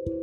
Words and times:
Halo 0.00 0.16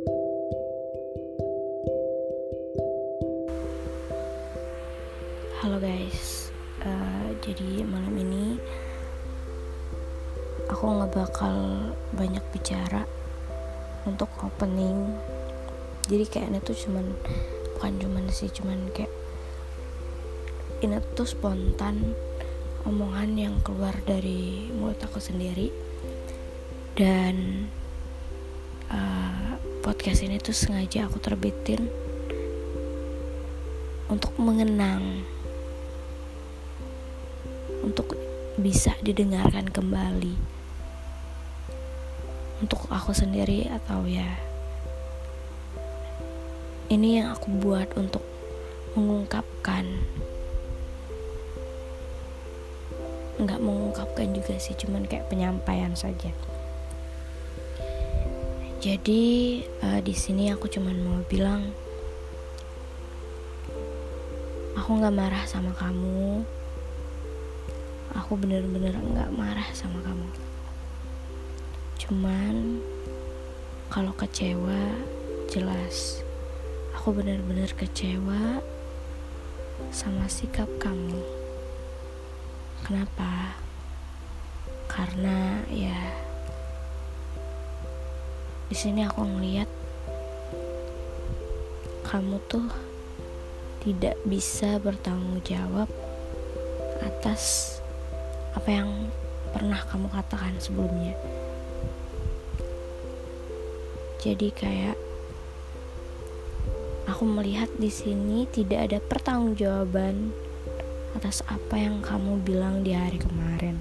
guys, 5.78 6.50
uh, 6.82 7.30
jadi 7.38 7.86
malam 7.86 8.10
ini 8.18 8.58
aku 10.66 10.82
nggak 10.82 11.14
bakal 11.14 11.54
banyak 12.10 12.42
bicara 12.50 13.06
untuk 14.02 14.26
opening. 14.42 15.14
Jadi 16.10 16.26
kayak 16.26 16.50
ini 16.50 16.58
tuh 16.58 16.74
cuman 16.74 17.14
bukan 17.78 18.02
cuman 18.02 18.26
sih, 18.34 18.50
cuman 18.50 18.90
kayak 18.90 19.14
ini 20.82 20.98
tuh 21.14 21.30
spontan 21.30 22.18
omongan 22.82 23.30
yang 23.38 23.54
keluar 23.62 23.94
dari 24.02 24.74
mulut 24.74 24.98
aku 24.98 25.22
sendiri 25.22 25.70
dan 26.98 27.70
uh, 28.90 29.47
podcast 29.88 30.20
ini 30.20 30.36
tuh 30.36 30.52
sengaja 30.52 31.08
aku 31.08 31.16
terbitin 31.16 31.88
untuk 34.12 34.36
mengenang 34.36 35.24
untuk 37.80 38.12
bisa 38.60 38.92
didengarkan 39.00 39.64
kembali. 39.72 40.36
Untuk 42.60 42.84
aku 42.92 43.16
sendiri 43.16 43.64
atau 43.72 44.04
ya 44.04 44.28
ini 46.92 47.24
yang 47.24 47.32
aku 47.32 47.48
buat 47.48 47.88
untuk 47.96 48.20
mengungkapkan. 48.92 49.88
Nggak 53.40 53.60
mengungkapkan 53.64 54.36
juga 54.36 54.52
sih 54.60 54.76
cuman 54.76 55.08
kayak 55.08 55.32
penyampaian 55.32 55.96
saja 55.96 56.28
jadi 58.78 59.58
uh, 59.82 59.98
di 59.98 60.14
sini 60.14 60.54
aku 60.54 60.70
cuman 60.70 60.94
mau 61.02 61.18
bilang 61.26 61.66
aku 64.78 65.02
nggak 65.02 65.18
marah 65.18 65.42
sama 65.50 65.74
kamu. 65.74 66.46
Aku 68.14 68.38
bener-bener 68.38 68.94
nggak 68.94 69.34
marah 69.34 69.66
sama 69.74 69.98
kamu. 70.06 70.30
Cuman 71.98 72.78
kalau 73.90 74.14
kecewa 74.14 74.94
jelas. 75.50 76.22
Aku 76.94 77.10
bener-bener 77.10 77.74
kecewa 77.74 78.62
sama 79.90 80.30
sikap 80.30 80.70
kamu. 80.78 81.18
Kenapa? 82.86 83.58
Karena 84.86 85.66
ya 85.66 86.27
di 88.68 88.76
sini 88.76 89.00
aku 89.08 89.24
ngeliat 89.24 89.68
kamu 92.04 92.36
tuh 92.52 92.68
tidak 93.80 94.20
bisa 94.28 94.76
bertanggung 94.76 95.40
jawab 95.40 95.88
atas 97.00 97.76
apa 98.52 98.68
yang 98.68 99.08
pernah 99.56 99.80
kamu 99.88 100.12
katakan 100.12 100.52
sebelumnya. 100.60 101.16
Jadi 104.20 104.52
kayak 104.52 104.96
aku 107.08 107.24
melihat 107.24 107.72
di 107.80 107.88
sini 107.88 108.44
tidak 108.52 108.92
ada 108.92 108.98
pertanggungjawaban 109.00 110.36
atas 111.16 111.40
apa 111.48 111.80
yang 111.80 112.04
kamu 112.04 112.44
bilang 112.44 112.84
di 112.84 112.92
hari 112.92 113.16
kemarin. 113.16 113.80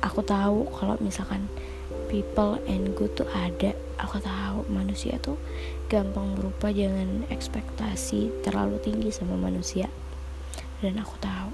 Aku 0.00 0.24
tahu 0.24 0.72
kalau 0.72 0.96
misalkan 1.04 1.44
people 2.10 2.58
and 2.66 2.90
good 2.98 3.14
tuh 3.14 3.30
ada. 3.30 3.70
Aku 4.02 4.18
tahu 4.18 4.66
manusia 4.66 5.14
tuh 5.22 5.38
gampang 5.86 6.34
berubah 6.34 6.74
jangan 6.74 7.22
ekspektasi 7.30 8.42
terlalu 8.42 8.82
tinggi 8.82 9.14
sama 9.14 9.38
manusia. 9.38 9.86
Dan 10.82 10.98
aku 10.98 11.14
tahu 11.22 11.50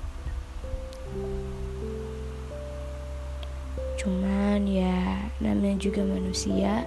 cuman 4.07 4.63
ya 4.71 5.19
namanya 5.43 5.83
juga 5.83 6.07
manusia 6.07 6.87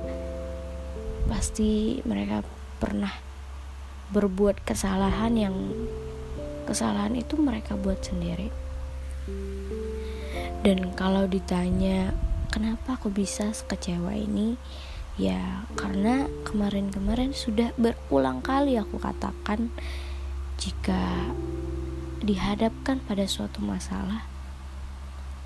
pasti 1.27 1.99
mereka 2.07 2.47
pernah 2.79 3.11
berbuat 4.15 4.63
kesalahan 4.63 5.35
yang 5.35 5.55
kesalahan 6.63 7.19
itu 7.19 7.35
mereka 7.35 7.75
buat 7.75 7.99
sendiri 7.99 8.47
dan 10.63 10.95
kalau 10.95 11.27
ditanya 11.27 12.15
kenapa 12.49 12.97
aku 12.97 13.13
bisa 13.13 13.53
sekecewa 13.53 14.13
ini? 14.17 14.57
Ya 15.19 15.67
karena 15.75 16.27
kemarin-kemarin 16.47 17.35
sudah 17.35 17.75
berulang 17.75 18.39
kali 18.41 18.79
aku 18.79 18.97
katakan 18.97 19.69
jika 20.59 21.31
dihadapkan 22.19 22.99
pada 23.03 23.23
suatu 23.27 23.63
masalah 23.63 24.27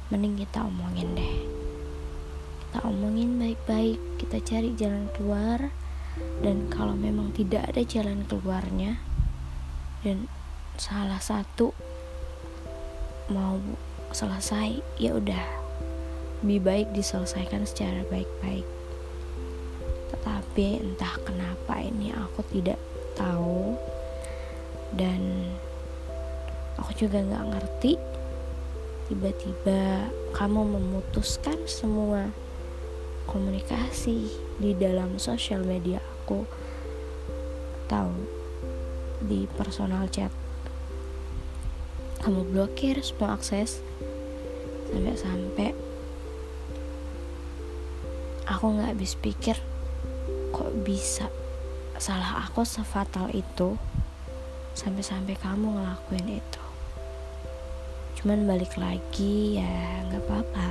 mending 0.10 0.42
kita 0.46 0.66
omongin 0.66 1.14
deh. 1.14 1.36
Kita 2.70 2.86
omongin 2.90 3.38
baik-baik 3.38 4.00
kita 4.18 4.38
cari 4.42 4.74
jalan 4.74 5.10
keluar 5.14 5.70
dan 6.46 6.70
kalau 6.70 6.94
memang 6.94 7.34
tidak 7.34 7.66
ada 7.70 7.82
jalan 7.82 8.26
keluarnya 8.30 9.02
dan 10.06 10.30
salah 10.78 11.22
satu 11.22 11.74
mau 13.32 13.58
selesai 14.14 14.82
ya 15.02 15.18
udah 15.18 15.63
lebih 16.44 16.60
baik 16.60 16.88
diselesaikan 16.92 17.64
secara 17.64 18.04
baik-baik. 18.12 18.68
Tetapi 20.12 20.84
entah 20.84 21.16
kenapa 21.24 21.80
ini 21.80 22.12
aku 22.12 22.44
tidak 22.52 22.76
tahu. 23.16 23.80
Dan 24.92 25.48
aku 26.76 26.92
juga 27.00 27.24
nggak 27.24 27.48
ngerti. 27.48 27.96
Tiba-tiba 29.08 30.12
kamu 30.36 30.68
memutuskan 30.68 31.64
semua 31.64 32.28
komunikasi 33.24 34.28
di 34.60 34.76
dalam 34.76 35.16
sosial 35.24 35.64
media 35.64 36.04
aku. 36.04 36.44
Atau 37.88 38.12
di 39.24 39.48
personal 39.56 40.12
chat. 40.12 40.36
Kamu 42.20 42.52
blokir 42.52 43.00
semua 43.00 43.40
akses. 43.40 43.80
Sampai-sampai 44.92 45.93
aku 48.48 48.76
nggak 48.76 48.96
habis 48.96 49.16
pikir 49.16 49.56
kok 50.54 50.72
bisa 50.84 51.28
salah 51.98 52.44
aku 52.44 52.68
sefatal 52.68 53.32
itu 53.32 53.80
sampai-sampai 54.74 55.38
kamu 55.38 55.78
ngelakuin 55.78 56.42
itu. 56.42 56.64
Cuman 58.20 58.50
balik 58.50 58.76
lagi 58.76 59.62
ya 59.62 60.04
nggak 60.10 60.24
apa-apa. 60.26 60.70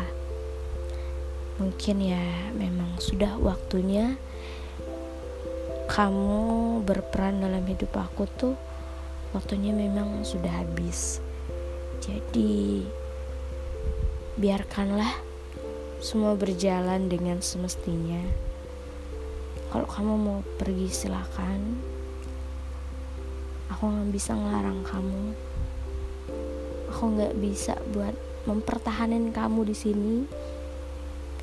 Mungkin 1.62 1.96
ya 2.02 2.24
memang 2.56 2.98
sudah 2.98 3.38
waktunya 3.38 4.18
kamu 5.86 6.80
berperan 6.82 7.44
dalam 7.44 7.62
hidup 7.68 7.92
aku 7.94 8.24
tuh 8.36 8.54
waktunya 9.32 9.70
memang 9.72 10.26
sudah 10.26 10.50
habis. 10.50 11.22
Jadi 12.02 12.82
biarkanlah 14.36 15.31
semua 16.02 16.34
berjalan 16.34 17.06
dengan 17.06 17.38
semestinya. 17.38 18.18
Kalau 19.70 19.86
kamu 19.86 20.14
mau 20.18 20.38
pergi 20.58 20.90
silakan. 20.90 21.78
Aku 23.70 23.86
nggak 23.86 24.10
bisa 24.10 24.34
ngelarang 24.34 24.82
kamu. 24.82 25.30
Aku 26.90 27.04
nggak 27.06 27.38
bisa 27.38 27.78
buat 27.94 28.18
mempertahankan 28.50 29.30
kamu 29.30 29.70
di 29.70 29.76
sini. 29.78 30.16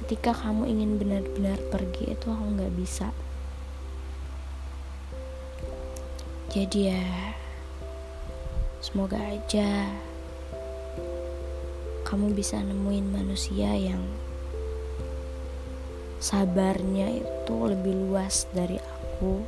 Ketika 0.04 0.36
kamu 0.36 0.68
ingin 0.68 1.00
benar-benar 1.00 1.56
pergi 1.72 2.12
itu 2.12 2.28
aku 2.28 2.60
nggak 2.60 2.76
bisa. 2.76 3.16
Jadi 6.52 6.92
ya 6.92 7.08
semoga 8.84 9.24
aja 9.24 9.88
kamu 12.04 12.36
bisa 12.36 12.60
nemuin 12.60 13.08
manusia 13.08 13.72
yang 13.72 14.04
sabarnya 16.20 17.24
itu 17.24 17.56
lebih 17.64 17.96
luas 17.96 18.44
dari 18.52 18.76
aku. 18.76 19.40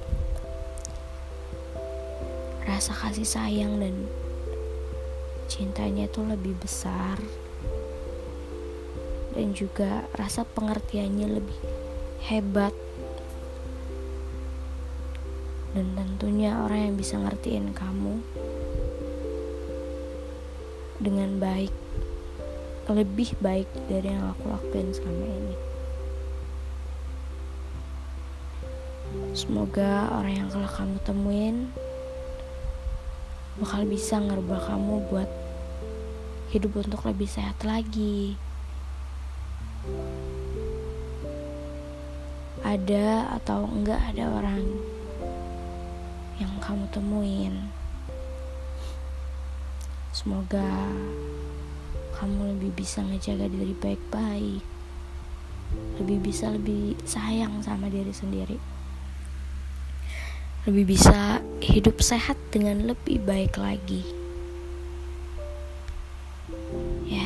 Rasa 2.64 2.96
kasih 2.96 3.28
sayang 3.28 3.84
dan 3.84 4.08
cintanya 5.52 6.08
itu 6.08 6.24
lebih 6.24 6.56
besar. 6.64 7.20
Dan 9.36 9.52
juga 9.52 10.08
rasa 10.16 10.48
pengertiannya 10.48 11.28
lebih 11.28 11.60
hebat. 12.32 12.72
Dan 15.76 15.92
tentunya 15.96 16.56
orang 16.56 16.92
yang 16.92 16.96
bisa 16.96 17.20
ngertiin 17.20 17.76
kamu 17.76 18.24
dengan 21.04 21.36
baik 21.40 21.72
lebih 22.92 23.40
baik 23.40 23.72
dari 23.88 24.12
yang 24.12 24.36
aku 24.36 24.52
lakuin 24.52 24.92
selama 24.92 25.26
ini 25.32 25.71
Semoga 29.32 30.12
orang 30.12 30.44
yang 30.44 30.50
telah 30.52 30.68
kamu 30.68 31.00
temuin 31.08 31.72
bakal 33.64 33.88
bisa 33.88 34.20
ngerubah 34.20 34.60
kamu 34.60 35.08
buat 35.08 35.30
hidup 36.52 36.84
untuk 36.84 37.08
lebih 37.08 37.32
sehat 37.32 37.56
lagi. 37.64 38.36
Ada 42.60 43.32
atau 43.40 43.72
enggak 43.72 44.04
ada 44.12 44.36
orang 44.36 44.68
yang 46.36 46.52
kamu 46.60 46.92
temuin. 46.92 47.72
Semoga 50.12 50.92
kamu 52.20 52.60
lebih 52.60 52.84
bisa 52.84 53.00
ngejaga 53.00 53.48
diri 53.48 53.72
baik-baik. 53.80 54.64
Lebih 56.04 56.20
bisa 56.20 56.52
lebih 56.52 57.00
sayang 57.08 57.64
sama 57.64 57.88
diri 57.88 58.12
sendiri 58.12 58.81
lebih 60.70 60.94
bisa 60.94 61.42
hidup 61.58 62.06
sehat 62.06 62.38
dengan 62.54 62.86
lebih 62.86 63.18
baik 63.26 63.58
lagi. 63.58 64.06
Ya. 67.10 67.26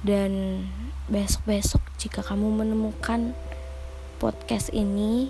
Dan 0.00 0.64
besok-besok 1.04 1.84
jika 2.00 2.24
kamu 2.24 2.64
menemukan 2.64 3.36
podcast 4.16 4.72
ini 4.72 5.28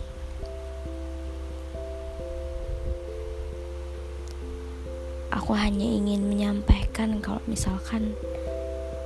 aku 5.34 5.50
hanya 5.58 5.82
ingin 5.82 6.30
menyampaikan 6.30 7.18
kalau 7.18 7.42
misalkan 7.50 8.14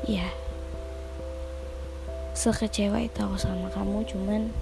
ya 0.04 0.28
sekecewa 2.36 3.00
itu 3.00 3.16
aku 3.24 3.40
sama 3.40 3.72
kamu 3.72 4.04
cuman 4.04 4.52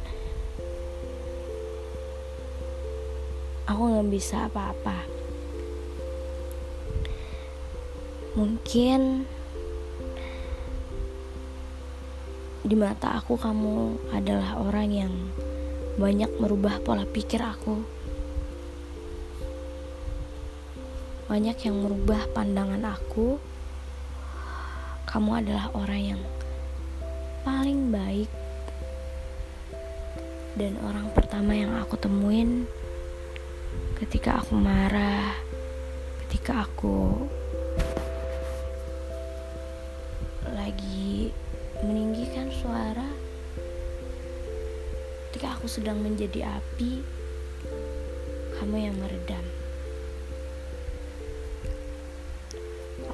aku 3.67 3.83
nggak 3.83 4.09
bisa 4.15 4.47
apa-apa. 4.47 4.99
Mungkin 8.39 9.27
di 12.67 12.77
mata 12.79 13.19
aku 13.19 13.35
kamu 13.39 14.11
adalah 14.15 14.59
orang 14.63 14.89
yang 14.91 15.15
banyak 15.99 16.31
merubah 16.39 16.79
pola 16.83 17.03
pikir 17.03 17.43
aku. 17.43 17.83
Banyak 21.27 21.59
yang 21.67 21.77
merubah 21.83 22.23
pandangan 22.31 22.87
aku. 22.87 23.43
Kamu 25.11 25.31
adalah 25.43 25.73
orang 25.75 26.03
yang 26.15 26.23
paling 27.43 27.91
baik 27.91 28.31
dan 30.55 30.77
orang 30.83 31.09
pertama 31.15 31.55
yang 31.57 31.73
aku 31.79 31.95
temuin 31.97 32.69
ketika 34.27 34.43
aku 34.43 34.59
marah, 34.59 35.39
ketika 36.27 36.67
aku 36.67 37.31
lagi 40.51 41.31
meninggikan 41.87 42.51
suara, 42.51 43.07
ketika 45.31 45.55
aku 45.55 45.71
sedang 45.71 46.03
menjadi 46.03 46.59
api, 46.59 47.07
kamu 48.59 48.91
yang 48.91 48.99
meredam. 48.99 49.47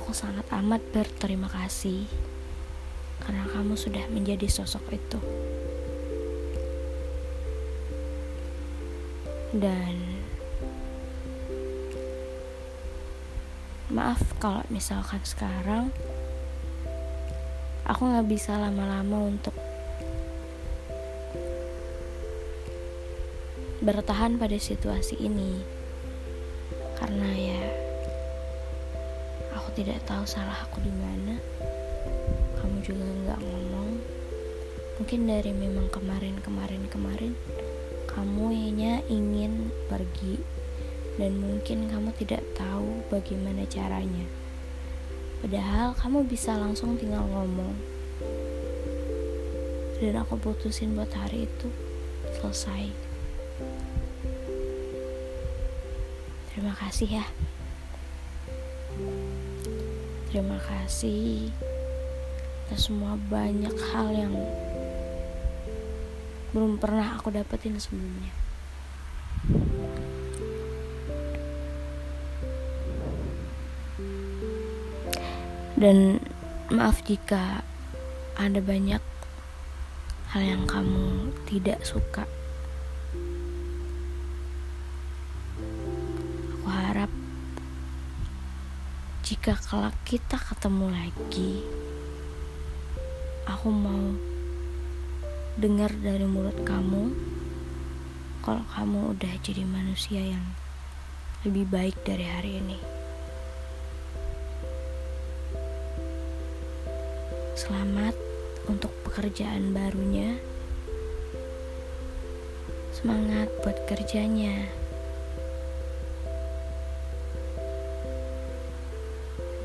Aku 0.00 0.17
sangat 0.17 0.49
amat 0.49 0.81
berterima 0.97 1.53
kasih 1.53 2.09
karena 3.20 3.44
kamu 3.53 3.76
sudah 3.76 4.09
menjadi 4.09 4.49
sosok 4.49 4.97
itu. 4.97 5.20
Dan 9.53 10.12
maaf 13.93 14.25
kalau 14.41 14.65
misalkan 14.73 15.21
sekarang 15.21 15.93
aku 17.85 18.09
nggak 18.09 18.25
bisa 18.25 18.56
lama-lama 18.56 19.29
untuk 19.29 19.53
bertahan 23.85 24.41
pada 24.41 24.56
situasi 24.56 25.21
ini. 25.21 25.61
Karena 26.97 27.29
ya 27.37 27.62
aku 29.53 29.69
tidak 29.77 30.00
tahu 30.09 30.25
salah 30.25 30.56
aku 30.65 30.81
di 30.81 30.93
mana. 30.97 31.37
Kamu 32.65 32.81
juga 32.81 33.05
nggak 33.05 33.41
ngomong. 33.45 33.91
Mungkin 35.03 35.21
dari 35.29 35.53
memang 35.53 35.93
kemarin-kemarin 35.93 36.88
kemarin 36.88 37.37
kamu 38.09 38.45
hanya 38.56 39.05
ingin 39.11 39.69
pergi 39.91 40.62
dan 41.20 41.37
mungkin 41.37 41.93
kamu 41.93 42.11
tidak 42.17 42.41
tahu 42.56 43.05
bagaimana 43.12 43.69
caranya. 43.69 44.25
Padahal 45.43 45.93
kamu 45.99 46.25
bisa 46.25 46.55
langsung 46.55 46.94
tinggal 46.97 47.26
ngomong. 47.26 47.75
Dan 49.99 50.19
aku 50.19 50.35
putusin 50.38 50.94
buat 50.94 51.11
hari 51.14 51.47
itu 51.47 51.69
selesai. 52.38 52.91
Terima 56.55 56.75
kasih 56.79 57.23
ya. 57.23 57.26
Terima 60.32 60.59
kasih 60.64 61.53
atas 62.73 62.88
semua 62.88 63.20
banyak 63.29 63.76
hal 63.93 64.09
yang 64.17 64.32
belum 66.56 66.81
pernah 66.81 67.20
aku 67.20 67.29
dapetin 67.29 67.76
sebelumnya. 67.76 68.32
Dan 75.82 76.23
maaf 76.70 77.02
jika 77.02 77.67
ada 78.38 78.62
banyak 78.62 79.02
hal 80.31 80.43
yang 80.46 80.62
kamu 80.62 81.34
tidak 81.50 81.82
suka. 81.82 82.23
Aku 86.55 86.69
harap 86.70 87.11
jika 89.26 89.58
kelak 89.58 89.99
kita 90.06 90.38
ketemu 90.38 90.87
lagi, 90.87 91.67
aku 93.50 93.75
mau 93.75 94.14
dengar 95.58 95.90
dari 95.99 96.31
mulut 96.31 96.62
kamu 96.62 97.11
kalau 98.47 98.62
kamu 98.71 99.18
udah 99.18 99.35
jadi 99.42 99.66
manusia 99.66 100.23
yang 100.23 100.47
lebih 101.42 101.66
baik 101.66 101.99
dari 102.07 102.23
hari 102.23 102.62
ini. 102.62 103.01
Selamat 107.52 108.16
untuk 108.64 108.88
pekerjaan 109.04 109.76
barunya. 109.76 110.40
Semangat 112.97 113.52
buat 113.61 113.76
kerjanya. 113.85 114.73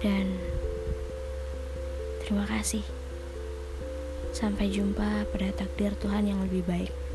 Dan 0.04 0.36
terima 2.28 2.44
kasih. 2.52 2.84
Sampai 4.36 4.68
jumpa 4.68 5.24
pada 5.32 5.56
takdir 5.56 5.96
Tuhan 5.96 6.28
yang 6.28 6.44
lebih 6.44 6.68
baik. 6.68 7.07